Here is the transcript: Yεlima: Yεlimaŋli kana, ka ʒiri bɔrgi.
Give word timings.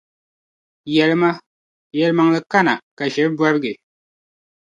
Yεlima: 0.93 1.31
Yεlimaŋli 1.99 2.39
kana, 2.51 2.73
ka 2.97 3.03
ʒiri 3.13 3.29
bɔrgi. 3.37 3.73